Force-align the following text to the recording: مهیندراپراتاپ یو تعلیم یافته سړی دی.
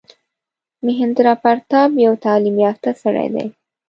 مهیندراپراتاپ 0.85 1.91
یو 2.05 2.13
تعلیم 2.25 2.55
یافته 2.65 2.91
سړی 3.01 3.27
دی. 3.33 3.45